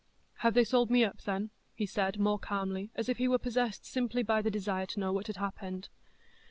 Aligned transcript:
"Have 0.37 0.55
they 0.55 0.63
sold 0.63 0.89
me 0.89 1.03
up, 1.03 1.21
then?" 1.25 1.51
he 1.75 1.85
said 1.85 2.17
more 2.17 2.39
calmly, 2.39 2.89
as 2.95 3.07
if 3.07 3.17
he 3.19 3.27
were 3.27 3.37
possessed 3.37 3.85
simply 3.85 4.23
by 4.23 4.41
the 4.41 4.49
desire 4.49 4.87
to 4.87 4.99
know 4.99 5.13
what 5.13 5.27
had 5.27 5.37
happened. 5.37 5.89